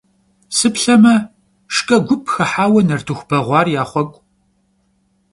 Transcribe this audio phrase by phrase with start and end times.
[0.57, 1.15] Sıplheme,
[1.73, 4.19] şşç'e gup xıhaue nartıxu beğuar yaxhuek'u.